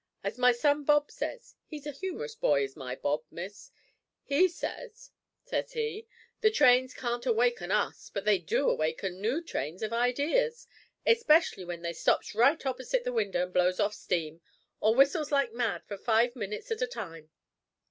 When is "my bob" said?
2.75-3.21